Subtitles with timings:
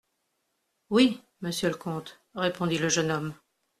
[0.89, 3.35] Oui, monsieur le comte, répondit le jeune homme.